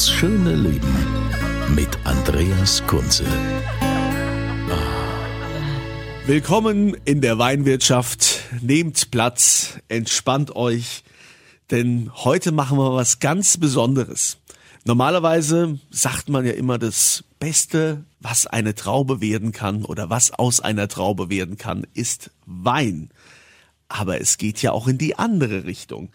[0.00, 0.96] Das schöne Leben
[1.74, 3.22] mit Andreas Kunze.
[6.24, 8.44] Willkommen in der Weinwirtschaft.
[8.62, 11.04] Nehmt Platz, entspannt euch,
[11.70, 14.38] denn heute machen wir was ganz Besonderes.
[14.86, 20.60] Normalerweise sagt man ja immer das Beste, was eine Traube werden kann oder was aus
[20.60, 23.10] einer Traube werden kann, ist Wein.
[23.88, 26.10] Aber es geht ja auch in die andere Richtung.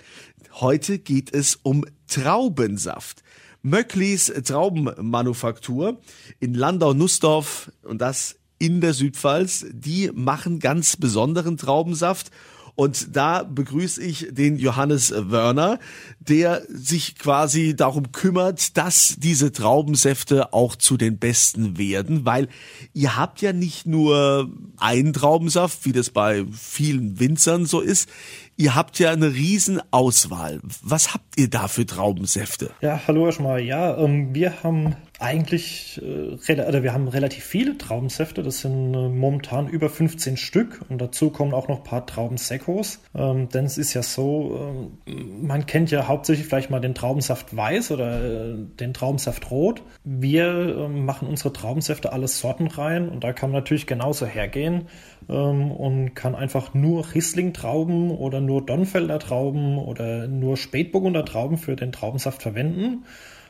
[0.53, 3.21] Heute geht es um Traubensaft.
[3.65, 5.99] Möcklis Traubenmanufaktur
[6.39, 9.65] in Landau-Nussdorf und das in der Südpfalz.
[9.71, 12.29] Die machen ganz besonderen Traubensaft.
[12.75, 15.79] Und da begrüße ich den Johannes Wörner,
[16.19, 22.49] der sich quasi darum kümmert, dass diese Traubensäfte auch zu den besten werden, weil
[22.93, 28.09] ihr habt ja nicht nur einen Traubensaft, wie das bei vielen Winzern so ist.
[28.57, 30.61] Ihr habt ja eine riesen Auswahl.
[30.81, 32.71] Was habt ihr da für Traubensäfte?
[32.79, 33.61] Ja, hallo erstmal.
[33.61, 38.43] Ja, ähm, wir haben eigentlich, äh, oder wir haben relativ viele Traubensäfte.
[38.43, 42.99] Das sind äh, momentan über 15 Stück und dazu kommen auch noch ein paar Traubensekos.
[43.15, 47.55] Ähm, denn es ist ja so, äh, man kennt ja hauptsächlich vielleicht mal den Traubensaft
[47.55, 49.83] weiß oder äh, den Traubensaft rot.
[50.03, 54.87] Wir ähm, machen unsere Traubensäfte alles Sorten rein und da kann man natürlich genauso hergehen
[55.29, 61.75] ähm, und kann einfach nur Riesling-Trauben oder nur Donfelder Trauben oder nur Spätburgunder Trauben für
[61.75, 63.05] den Traubensaft verwenden.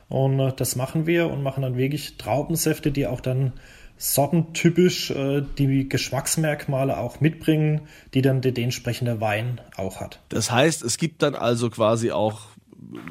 [0.10, 3.54] Und äh, das machen wir und machen dann wirklich Traubensäfte, die auch dann
[3.98, 7.82] sortentypisch äh, die Geschmacksmerkmale auch mitbringen,
[8.14, 10.20] die dann der entsprechende Wein auch hat.
[10.30, 12.42] Das heißt, es gibt dann also quasi auch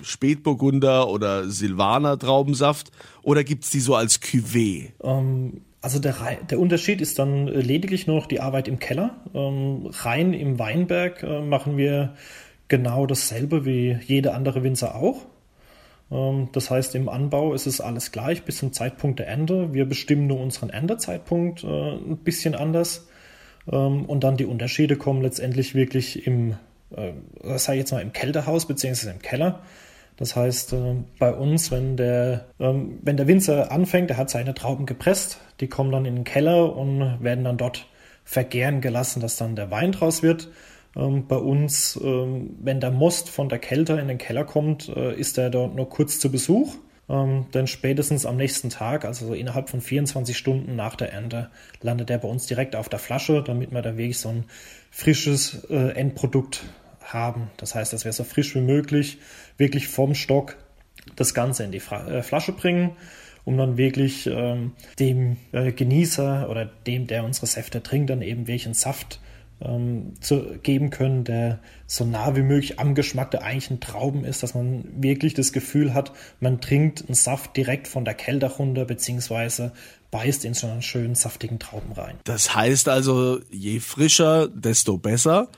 [0.03, 2.91] Spätburgunder oder Silvaner Traubensaft
[3.23, 4.93] oder gibt es die so als Cuvée?
[5.03, 6.15] Ähm, also der,
[6.49, 9.17] der, Unterschied ist dann lediglich nur noch die Arbeit im Keller.
[9.35, 12.15] Ähm, rein im Weinberg äh, machen wir
[12.69, 15.27] genau dasselbe wie jede andere Winzer auch.
[16.11, 19.73] Ähm, das heißt, im Anbau ist es alles gleich bis zum Zeitpunkt der Ernte.
[19.73, 23.09] Wir bestimmen nur unseren Erntezeitpunkt äh, ein bisschen anders.
[23.71, 26.53] Ähm, und dann die Unterschiede kommen letztendlich wirklich im,
[26.95, 29.11] äh, das sage ich jetzt mal, im Kältehaus bzw.
[29.11, 29.63] im Keller.
[30.17, 34.55] Das heißt, äh, bei uns, wenn der, ähm, wenn der Winzer anfängt, der hat seine
[34.55, 37.87] Trauben gepresst, die kommen dann in den Keller und werden dann dort
[38.25, 40.49] vergären gelassen, dass dann der Wein draus wird.
[40.97, 45.15] Ähm, bei uns, ähm, wenn der Most von der Kälte in den Keller kommt, äh,
[45.15, 46.77] ist er dort nur kurz zu Besuch.
[47.07, 51.51] Denn spätestens am nächsten Tag, also so innerhalb von 24 Stunden nach der Ernte,
[51.83, 54.45] landet er bei uns direkt auf der Flasche, damit wir da wirklich so ein
[54.91, 56.65] frisches äh, Endprodukt
[57.03, 57.51] haben.
[57.59, 59.19] Das heißt, dass wir so frisch wie möglich
[59.59, 60.57] wirklich vom Stock
[61.17, 62.93] das Ganze in die äh, Flasche bringen,
[63.45, 68.47] um dann wirklich ähm, dem äh, Genießer oder dem, der unsere Säfte trinkt, dann eben
[68.47, 69.21] wirklich einen Saft
[69.61, 74.43] ähm, zu geben können, der so nah wie möglich am Geschmack der eigentlichen Trauben ist,
[74.43, 78.85] dass man wirklich das Gefühl hat, man trinkt einen Saft direkt von der Kälte runter,
[78.85, 79.73] beziehungsweise
[80.11, 82.17] beißt in so einen schönen saftigen Trauben rein.
[82.25, 85.49] Das heißt also, je frischer, desto besser.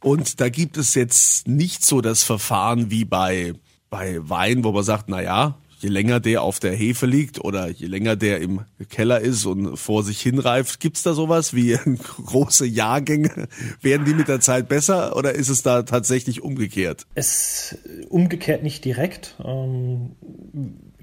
[0.00, 3.52] Und da gibt es jetzt nicht so das Verfahren wie bei,
[3.90, 7.68] bei Wein, wo man sagt, na ja, je länger der auf der Hefe liegt oder
[7.68, 11.76] je länger der im Keller ist und vor sich hinreift, gibt's da sowas wie
[12.26, 13.48] große Jahrgänge?
[13.80, 17.06] Werden die mit der Zeit besser oder ist es da tatsächlich umgekehrt?
[17.14, 17.76] Es
[18.08, 19.36] umgekehrt nicht direkt.
[19.44, 20.12] Ähm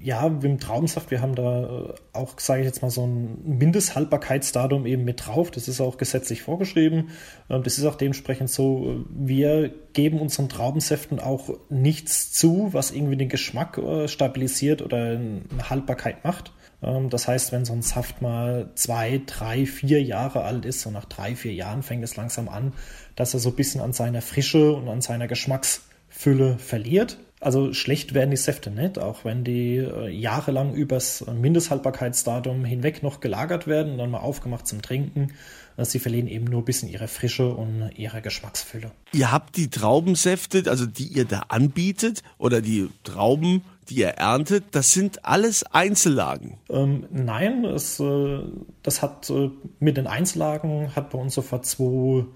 [0.02, 4.86] ja, im Traubensaft, wir haben da äh, auch, sage ich jetzt mal, so ein Mindesthaltbarkeitsdatum
[4.86, 5.50] eben mit drauf.
[5.50, 7.10] Das ist auch gesetzlich vorgeschrieben.
[7.48, 13.16] Ähm, das ist auch dementsprechend so, wir geben unseren Traubensäften auch nichts zu, was irgendwie
[13.16, 16.52] den Geschmack äh, stabilisiert oder eine Haltbarkeit macht.
[16.82, 20.90] Ähm, das heißt, wenn so ein Saft mal zwei, drei, vier Jahre alt ist, so
[20.90, 22.72] nach drei, vier Jahren fängt es langsam an,
[23.16, 27.18] dass er so ein bisschen an seiner Frische und an seiner Geschmacksfülle verliert.
[27.40, 33.20] Also schlecht werden die Säfte nicht, auch wenn die äh, jahrelang übers Mindesthaltbarkeitsdatum hinweg noch
[33.20, 35.32] gelagert werden und dann mal aufgemacht zum Trinken.
[35.78, 38.90] Äh, sie verlieren eben nur ein bisschen ihre Frische und ihre Geschmacksfülle.
[39.12, 44.64] Ihr habt die Traubensäfte, also die ihr da anbietet, oder die Trauben, die ihr erntet,
[44.72, 46.58] das sind alles Einzellagen.
[46.68, 48.40] Ähm, nein, es, äh,
[48.82, 52.26] das hat äh, mit den Einzellagen hat bei uns so vor zwei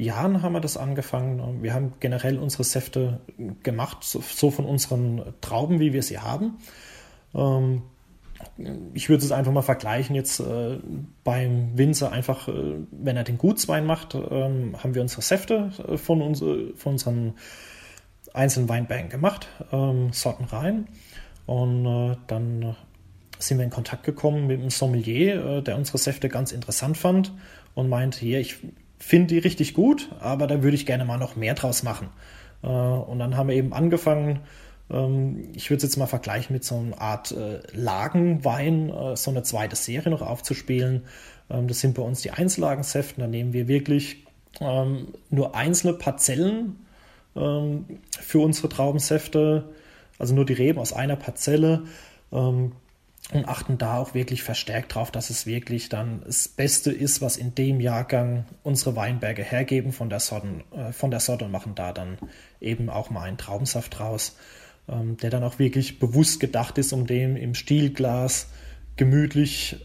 [0.00, 1.62] Jahren haben wir das angefangen.
[1.62, 3.20] Wir haben generell unsere Säfte
[3.62, 6.58] gemacht, so, von unseren Trauben, wie wir sie haben.
[7.34, 7.82] Ähm,
[8.94, 10.78] ich würde es einfach mal vergleichen jetzt äh,
[11.24, 12.52] beim Winzer einfach, äh,
[12.90, 17.34] wenn er den Gutswein macht, ähm, haben wir unsere Säfte äh, von, uns, von unseren
[18.32, 20.86] einzelnen Weinbergen gemacht, ähm, Sorten rein
[21.46, 22.76] und dann
[23.38, 27.32] sind wir in Kontakt gekommen mit einem Sommelier, der unsere Säfte ganz interessant fand
[27.74, 28.58] und meinte, hier, ich
[29.00, 32.08] finde die richtig gut, aber da würde ich gerne mal noch mehr draus machen.
[32.62, 34.40] und dann haben wir eben angefangen,
[34.90, 39.30] ähm, ich würde es jetzt mal vergleichen mit so einer Art äh, Lagenwein, äh, so
[39.30, 41.04] eine zweite Serie noch aufzuspielen.
[41.48, 43.20] Ähm, das sind bei uns die Einzellagensäfte.
[43.20, 44.26] Da nehmen wir wirklich
[44.60, 46.86] ähm, nur einzelne Parzellen
[47.32, 49.68] für unsere Traubensäfte,
[50.18, 51.84] also nur die Reben aus einer Parzelle
[53.32, 57.36] und achten da auch wirklich verstärkt drauf, dass es wirklich dann das Beste ist, was
[57.36, 61.74] in dem Jahrgang unsere Weinberge hergeben von der Sorte, äh, von der Sorte und machen
[61.74, 62.18] da dann
[62.60, 64.36] eben auch mal einen Traubensaft draus
[64.90, 68.48] ähm, der dann auch wirklich bewusst gedacht ist, um den im Stielglas
[68.96, 69.76] gemütlich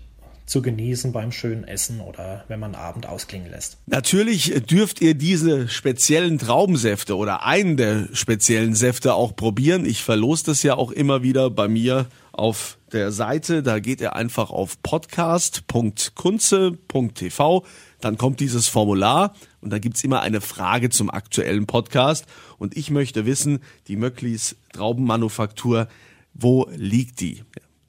[0.45, 3.77] zu genießen beim schönen Essen oder wenn man Abend ausklingen lässt.
[3.87, 9.85] Natürlich dürft ihr diese speziellen Traubensäfte oder einen der speziellen Säfte auch probieren.
[9.85, 13.61] Ich verlose das ja auch immer wieder bei mir auf der Seite.
[13.61, 17.65] Da geht ihr einfach auf podcast.kunze.tv.
[18.01, 22.25] Dann kommt dieses Formular und da gibt's immer eine Frage zum aktuellen Podcast.
[22.57, 25.87] Und ich möchte wissen, die Möcklis Traubenmanufaktur,
[26.33, 27.43] wo liegt die?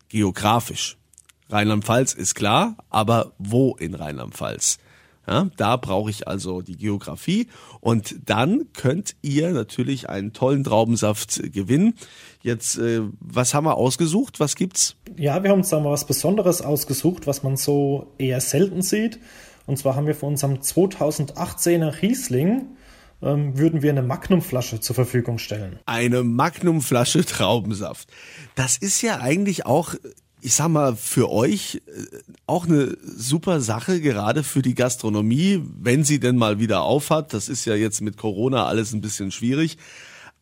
[0.08, 0.98] Geografisch.
[1.48, 4.78] Rheinland-Pfalz ist klar, aber wo in Rheinland-Pfalz?
[5.26, 7.48] Ja, da brauche ich also die Geografie
[7.80, 11.94] und dann könnt ihr natürlich einen tollen Traubensaft gewinnen.
[12.42, 14.38] Jetzt, äh, was haben wir ausgesucht?
[14.38, 14.96] Was gibt's?
[15.16, 19.18] Ja, wir haben uns da mal was Besonderes ausgesucht, was man so eher selten sieht.
[19.66, 22.76] Und zwar haben wir für unserem 2018er Riesling
[23.22, 25.78] ähm, würden wir eine Magnumflasche zur Verfügung stellen.
[25.86, 28.08] Eine Magnumflasche Traubensaft.
[28.54, 29.94] Das ist ja eigentlich auch
[30.46, 36.04] ich sag mal, für euch äh, auch eine super Sache, gerade für die Gastronomie, wenn
[36.04, 37.34] sie denn mal wieder aufhat.
[37.34, 39.76] Das ist ja jetzt mit Corona alles ein bisschen schwierig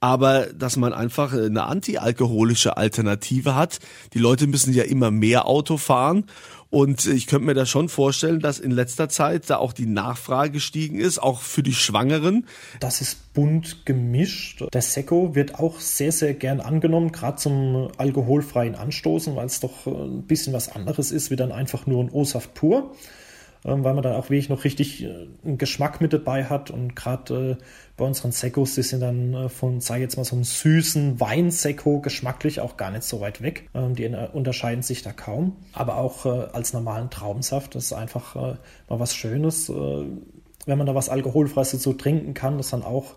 [0.01, 3.79] aber dass man einfach eine antialkoholische Alternative hat.
[4.13, 6.27] Die Leute müssen ja immer mehr Auto fahren
[6.75, 10.51] und ich könnte mir da schon vorstellen, dass in letzter Zeit da auch die Nachfrage
[10.51, 12.47] gestiegen ist, auch für die Schwangeren.
[12.81, 14.65] Das ist bunt gemischt.
[14.73, 19.87] Der Sekko wird auch sehr, sehr gern angenommen, gerade zum alkoholfreien Anstoßen, weil es doch
[19.87, 22.93] ein bisschen was anderes ist, wie dann einfach nur ein O-Saft pur.
[23.67, 26.71] Ähm, weil man dann auch wirklich noch richtig äh, einen Geschmack mit dabei hat.
[26.71, 27.65] Und gerade äh,
[27.97, 31.19] bei unseren Sekkos, die sind dann äh, von, sage ich jetzt mal, so einem süßen
[31.19, 33.71] Weinsekko geschmacklich auch gar nicht so weit weg.
[33.75, 35.57] Ähm, die unterscheiden sich da kaum.
[35.73, 38.59] Aber auch als normalen Traubensaft, das ist einfach mal
[38.89, 39.69] was Schönes.
[39.69, 43.15] wenn man da was Alkoholfreies dazu trinken kann, das dann auch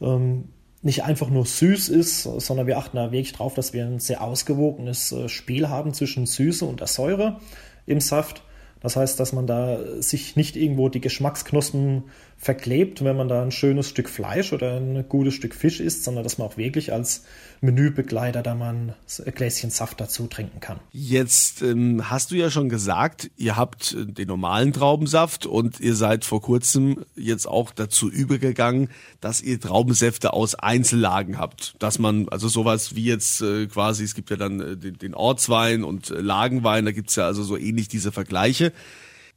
[0.00, 0.48] ähm,
[0.82, 4.22] nicht einfach nur süß ist, sondern wir achten da wirklich drauf, dass wir ein sehr
[4.22, 7.40] ausgewogenes Spiel haben zwischen Süße und der Säure
[7.86, 8.42] im Saft.
[8.80, 12.04] Das heißt, dass man da sich nicht irgendwo die Geschmacksknospen
[12.42, 16.24] verklebt, wenn man da ein schönes Stück Fleisch oder ein gutes Stück Fisch isst, sondern
[16.24, 17.24] dass man auch wirklich als
[17.60, 18.94] Menübegleiter da mal ein
[19.34, 20.80] Gläschen Saft dazu trinken kann.
[20.90, 25.94] Jetzt ähm, hast du ja schon gesagt, ihr habt äh, den normalen Traubensaft und ihr
[25.94, 28.88] seid vor kurzem jetzt auch dazu übergegangen,
[29.20, 31.74] dass ihr Traubensäfte aus Einzellagen habt.
[31.78, 35.14] Dass man, also sowas wie jetzt äh, quasi, es gibt ja dann äh, den, den
[35.14, 38.72] Ortswein und äh, Lagenwein, da gibt's ja also so ähnlich diese Vergleiche.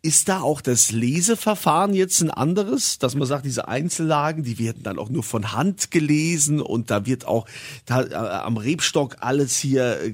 [0.05, 4.83] Ist da auch das Leseverfahren jetzt ein anderes, dass man sagt, diese Einzellagen, die werden
[4.83, 7.47] dann auch nur von Hand gelesen und da wird auch
[7.85, 10.13] da, äh, am Rebstock alles hier äh,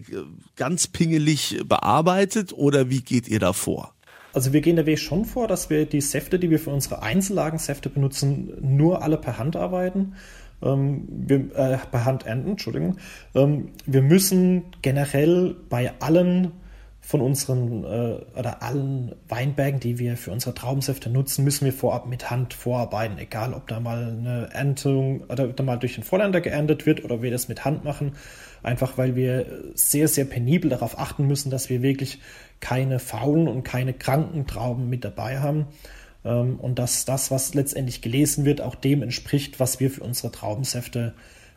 [0.55, 3.96] ganz pingelig bearbeitet oder wie geht ihr da vor?
[4.31, 7.01] Also wir gehen der Weg schon vor, dass wir die Säfte, die wir für unsere
[7.01, 10.13] Einzellagensäfte benutzen, nur alle per Hand arbeiten.
[10.62, 12.98] Ähm, wir, äh, per Hand ernten, Entschuldigung.
[13.34, 16.51] Ähm, wir müssen generell bei allen
[17.09, 22.05] von unseren äh, oder allen Weinbergen, die wir für unsere Traubensäfte nutzen, müssen wir vorab
[22.05, 26.39] mit Hand vorarbeiten, egal ob da mal eine Erntung oder da mal durch den Vollender
[26.39, 28.11] geerntet wird oder wir das mit Hand machen,
[28.61, 32.19] einfach weil wir sehr, sehr penibel darauf achten müssen, dass wir wirklich
[32.59, 35.65] keine faulen und keine kranken Trauben mit dabei haben.
[36.23, 40.31] Ähm, und dass das, was letztendlich gelesen wird, auch dem entspricht, was wir für unsere
[40.31, 41.15] Traubensäfte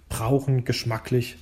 [0.08, 1.36] brauchen, geschmacklich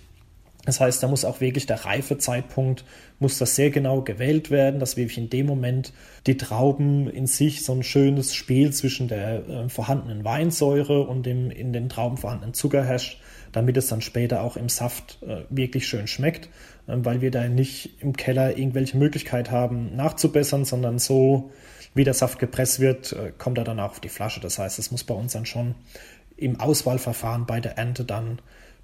[0.66, 2.84] das heißt, da muss auch wirklich der Reifezeitpunkt,
[3.18, 5.92] muss das sehr genau gewählt werden, dass wirklich in dem Moment
[6.26, 11.50] die Trauben in sich so ein schönes Spiel zwischen der äh, vorhandenen Weinsäure und dem
[11.50, 13.20] in den Trauben vorhandenen Zucker herrscht,
[13.52, 16.46] damit es dann später auch im Saft äh, wirklich schön schmeckt,
[16.86, 21.50] äh, weil wir da nicht im Keller irgendwelche Möglichkeit haben nachzubessern, sondern so
[21.94, 24.40] wie der Saft gepresst wird, äh, kommt er dann auch auf die Flasche.
[24.40, 25.74] Das heißt, es muss bei uns dann schon
[26.36, 28.40] im Auswahlverfahren bei der Ernte dann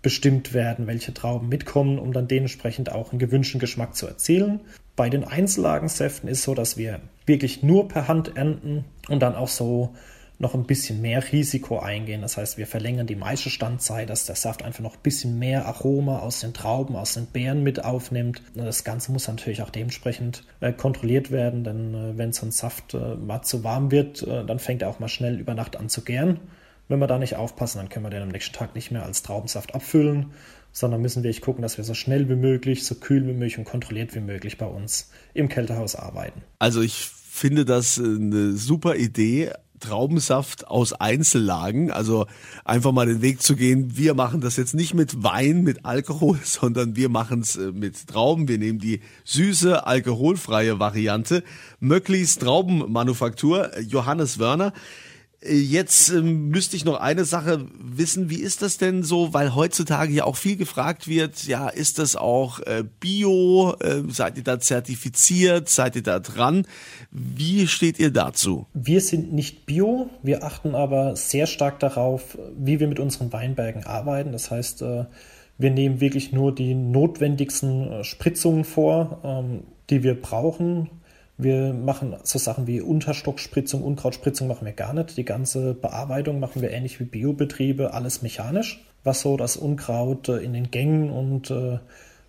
[0.06, 4.60] bestimmt werden, welche Trauben mitkommen, um dann dementsprechend auch einen gewünschten Geschmack zu erzielen.
[4.94, 9.48] Bei den Einzellagensäften ist so, dass wir wirklich nur per Hand ernten und dann auch
[9.48, 9.96] so
[10.38, 12.20] noch ein bisschen mehr Risiko eingehen.
[12.20, 16.20] Das heißt, wir verlängern die Maischestandzeit, dass der Saft einfach noch ein bisschen mehr Aroma
[16.20, 18.42] aus den Trauben, aus den Beeren mit aufnimmt.
[18.54, 22.94] Das Ganze muss natürlich auch dementsprechend äh, kontrolliert werden, denn äh, wenn so ein Saft
[22.94, 26.02] äh, mal zu warm wird, dann fängt er auch mal schnell über Nacht an zu
[26.02, 26.38] gären.
[26.88, 29.22] Wenn wir da nicht aufpassen, dann können wir den am nächsten Tag nicht mehr als
[29.22, 30.32] Traubensaft abfüllen,
[30.72, 33.64] sondern müssen wir gucken, dass wir so schnell wie möglich, so kühl wie möglich und
[33.64, 36.42] kontrolliert wie möglich bei uns im Kältehaus arbeiten.
[36.58, 41.90] Also ich finde das eine super Idee, Traubensaft aus Einzellagen.
[41.90, 42.26] Also
[42.64, 43.96] einfach mal den Weg zu gehen.
[43.96, 48.06] Wir machen das jetzt nicht mit Wein, mit Alkohol, sondern wir machen es äh, mit
[48.06, 48.48] Trauben.
[48.48, 51.42] Wir nehmen die süße, alkoholfreie Variante.
[51.80, 54.72] Möcklis Traubenmanufaktur, Johannes Wörner.
[55.48, 58.30] Jetzt ähm, müsste ich noch eine Sache wissen.
[58.30, 59.32] Wie ist das denn so?
[59.32, 61.44] Weil heutzutage ja auch viel gefragt wird.
[61.44, 63.74] Ja, ist das auch äh, Bio?
[63.80, 65.68] Äh, seid ihr da zertifiziert?
[65.68, 66.66] Seid ihr da dran?
[67.10, 68.66] Wie steht ihr dazu?
[68.74, 70.10] Wir sind nicht Bio.
[70.22, 74.32] Wir achten aber sehr stark darauf, wie wir mit unseren Weinbergen arbeiten.
[74.32, 75.04] Das heißt, äh,
[75.58, 80.90] wir nehmen wirklich nur die notwendigsten äh, Spritzungen vor, ähm, die wir brauchen
[81.38, 85.16] wir machen so Sachen wie Unterstockspritzung, Unkrautspritzung machen wir gar nicht.
[85.16, 90.38] Die ganze Bearbeitung machen wir ähnlich wie Biobetriebe, alles mechanisch, was so das Unkraut äh,
[90.38, 91.78] in den Gängen und äh,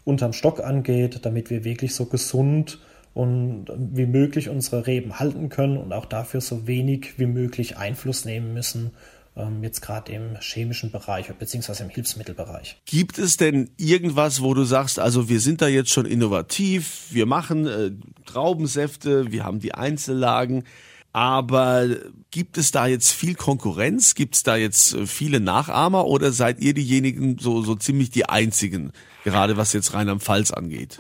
[0.04, 2.80] unterm Stock angeht, damit wir wirklich so gesund
[3.14, 8.26] und wie möglich unsere Reben halten können und auch dafür so wenig wie möglich Einfluss
[8.26, 8.92] nehmen müssen
[9.38, 12.82] ähm, jetzt gerade im chemischen Bereich beziehungsweise im Hilfsmittelbereich.
[12.86, 17.26] Gibt es denn irgendwas, wo du sagst, also wir sind da jetzt schon innovativ, wir
[17.26, 17.92] machen äh,
[18.26, 20.64] Traubensäfte, wir haben die Einzellagen,
[21.14, 21.88] aber
[22.32, 24.14] gibt es da jetzt viel Konkurrenz?
[24.14, 28.30] Gibt es da jetzt äh, viele Nachahmer oder seid ihr diejenigen so, so ziemlich die
[28.30, 28.92] einzigen,
[29.28, 31.00] gerade was jetzt Rheinland-Pfalz angeht?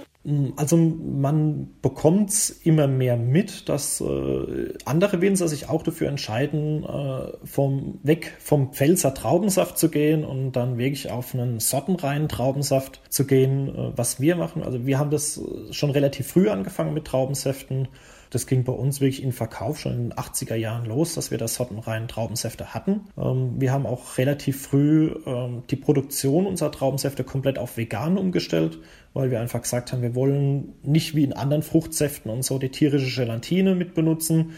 [0.58, 7.32] Also man bekommt immer mehr mit, dass äh, andere Winzer sich auch dafür entscheiden, äh,
[7.46, 13.26] vom, weg vom Pfälzer Traubensaft zu gehen und dann wirklich auf einen sortenreinen Traubensaft zu
[13.26, 14.62] gehen, äh, was wir machen.
[14.62, 17.88] Also wir haben das äh, schon relativ früh angefangen mit Traubensäften
[18.30, 21.38] das ging bei uns wirklich in Verkauf schon in den 80er Jahren los, dass wir
[21.38, 23.02] das sortenreinen Traubensäfte hatten.
[23.18, 28.80] Ähm, wir haben auch relativ früh ähm, die Produktion unserer Traubensäfte komplett auf vegan umgestellt,
[29.14, 32.70] weil wir einfach gesagt haben, wir wollen nicht wie in anderen Fruchtsäften und so die
[32.70, 34.52] tierische Gelatine mit benutzen,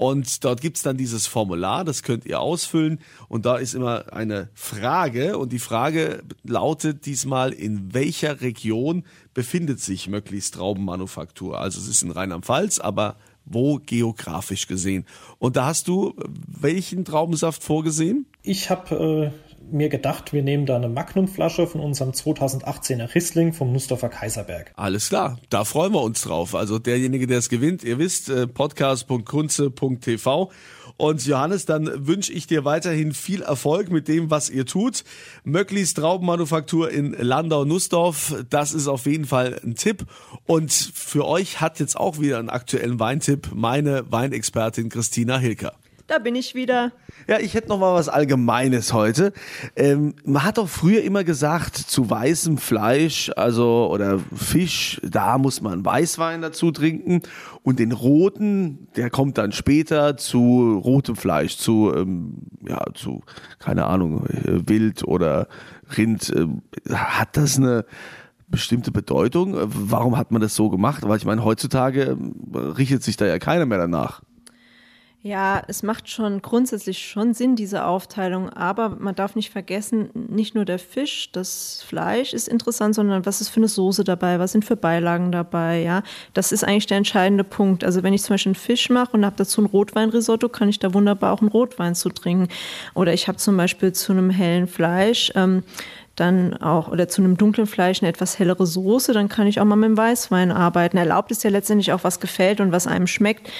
[0.00, 3.00] und dort gibt's dann dieses Formular, das könnt ihr ausfüllen.
[3.28, 5.37] Und da ist immer eine Frage.
[5.37, 9.04] Und die Frage lautet diesmal, in welcher Region
[9.35, 11.61] befindet sich Möcklis Traubenmanufaktur?
[11.61, 15.04] Also es ist in Rheinland-Pfalz, aber wo geografisch gesehen?
[15.38, 16.14] Und da hast du
[16.47, 18.25] welchen Traubensaft vorgesehen?
[18.42, 23.72] Ich habe äh, mir gedacht, wir nehmen da eine Magnumflasche von unserem 2018er Rissling vom
[23.72, 24.72] Nussdorfer Kaiserberg.
[24.76, 26.54] Alles klar, da freuen wir uns drauf.
[26.54, 30.50] Also derjenige, der es gewinnt, ihr wisst, äh, podcast.kunze.tv
[30.96, 35.04] Und Johannes, dann wünsche ich dir weiterhin viel Erfolg mit dem, was ihr tut.
[35.44, 40.04] Möcklis Traubenmanufaktur in Landau-Nussdorf, das ist auf jeden Fall ein Tipp.
[40.46, 45.79] Und für euch hat jetzt auch wieder einen aktuellen Weintipp meine Weinexpertin Christina Hilker.
[46.10, 46.90] Da bin ich wieder.
[47.28, 49.32] Ja, ich hätte noch mal was Allgemeines heute.
[49.76, 55.60] Ähm, man hat doch früher immer gesagt, zu weißem Fleisch, also oder Fisch, da muss
[55.60, 57.20] man Weißwein dazu trinken.
[57.62, 63.22] Und den roten, der kommt dann später zu rotem Fleisch, zu, ähm, ja, zu,
[63.60, 65.46] keine Ahnung, äh, Wild oder
[65.96, 66.28] Rind.
[66.30, 66.48] Äh,
[66.92, 67.84] hat das eine
[68.48, 69.54] bestimmte Bedeutung?
[69.56, 71.04] Warum hat man das so gemacht?
[71.06, 72.18] Weil ich meine, heutzutage
[72.52, 74.22] äh, richtet sich da ja keiner mehr danach.
[75.22, 80.54] Ja, es macht schon grundsätzlich schon Sinn, diese Aufteilung, aber man darf nicht vergessen, nicht
[80.54, 84.52] nur der Fisch, das Fleisch ist interessant, sondern was ist für eine Soße dabei, was
[84.52, 86.02] sind für Beilagen dabei, ja.
[86.32, 87.84] Das ist eigentlich der entscheidende Punkt.
[87.84, 90.78] Also wenn ich zum Beispiel einen Fisch mache und habe dazu ein Rotweinrisotto, kann ich
[90.78, 92.48] da wunderbar auch einen Rotwein zu trinken.
[92.94, 95.64] Oder ich habe zum Beispiel zu einem hellen Fleisch ähm,
[96.20, 99.64] dann auch oder zu einem dunklen Fleisch eine etwas hellere Soße, dann kann ich auch
[99.64, 100.96] mal mit dem Weißwein arbeiten.
[100.96, 103.50] Erlaubt ist ja letztendlich auch, was gefällt und was einem schmeckt.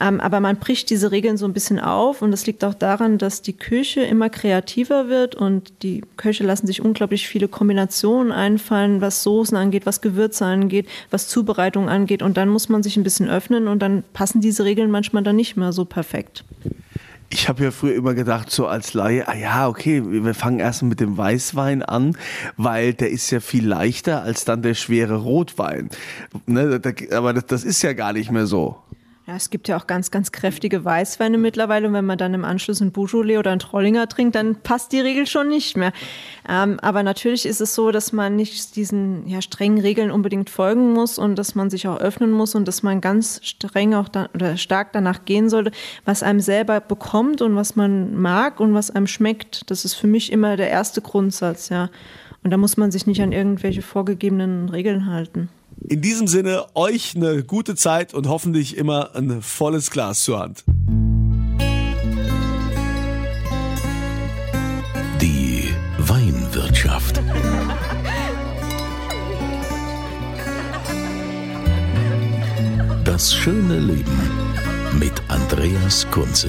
[0.00, 3.18] Ähm, aber man bricht diese Regeln so ein bisschen auf und das liegt auch daran,
[3.18, 9.00] dass die Küche immer kreativer wird und die Köche lassen sich unglaublich viele Kombinationen einfallen,
[9.00, 13.04] was Soßen angeht, was Gewürze angeht, was Zubereitung angeht und dann muss man sich ein
[13.04, 16.44] bisschen öffnen und dann passen diese Regeln manchmal dann nicht mehr so perfekt.
[17.30, 20.82] Ich habe ja früher immer gedacht, so als Laie, ah ja, okay, wir fangen erst
[20.82, 22.16] mit dem Weißwein an,
[22.56, 25.88] weil der ist ja viel leichter als dann der schwere Rotwein.
[26.46, 26.80] Ne,
[27.12, 28.78] aber das, das ist ja gar nicht mehr so.
[29.26, 31.88] Ja, es gibt ja auch ganz, ganz kräftige Weißweine mittlerweile.
[31.88, 35.00] Und wenn man dann im Anschluss ein Beaujolais oder ein Trollinger trinkt, dann passt die
[35.00, 35.94] Regel schon nicht mehr.
[36.46, 40.92] Ähm, aber natürlich ist es so, dass man nicht diesen ja, strengen Regeln unbedingt folgen
[40.92, 44.28] muss und dass man sich auch öffnen muss und dass man ganz streng auch da,
[44.34, 45.70] oder stark danach gehen sollte,
[46.04, 49.70] was einem selber bekommt und was man mag und was einem schmeckt.
[49.70, 51.88] Das ist für mich immer der erste Grundsatz, ja.
[52.42, 55.48] Und da muss man sich nicht an irgendwelche vorgegebenen Regeln halten.
[55.80, 60.64] In diesem Sinne, euch eine gute Zeit und hoffentlich immer ein volles Glas zur Hand.
[65.20, 67.20] Die Weinwirtschaft.
[73.04, 74.30] Das schöne Leben
[74.98, 76.48] mit Andreas Kunze.